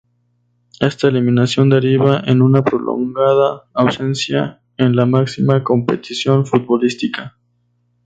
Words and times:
Esta 0.79 1.09
eliminación 1.09 1.69
derivaría 1.69 2.31
en 2.31 2.41
una 2.41 2.63
prolongada 2.63 3.67
ausencia 3.71 4.59
en 4.75 4.95
la 4.95 5.05
máxima 5.05 5.63
competición 5.63 6.47
futbolística. 6.47 7.37